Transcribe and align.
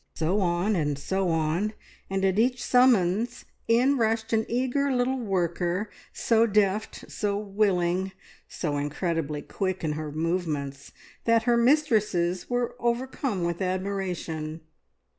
So 0.15 0.39
on, 0.41 0.75
and 0.75 0.97
so 0.97 1.29
on, 1.29 1.73
and 2.09 2.25
at 2.25 2.39
each 2.39 2.63
summons 2.63 3.45
in 3.67 3.99
rushed 3.99 4.33
an 4.33 4.47
eager 4.49 4.91
little 4.91 5.19
worker, 5.19 5.91
so 6.11 6.47
deft, 6.47 7.05
so 7.11 7.37
willing, 7.37 8.11
so 8.47 8.77
incredibly 8.77 9.43
quick 9.43 9.83
in 9.83 9.91
her 9.91 10.11
movements, 10.11 10.91
that 11.25 11.43
her 11.43 11.55
mistresses 11.55 12.49
were 12.49 12.75
overcome 12.79 13.43
with 13.43 13.61
admiration. 13.61 14.61